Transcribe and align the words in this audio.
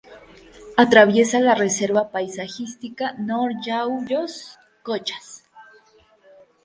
Atraviesa 0.83 1.39
la 1.41 1.53
Reserva 1.59 2.09
paisajística 2.11 3.11
Nor 3.19 3.51
Yauyos-Cochas. 3.67 5.43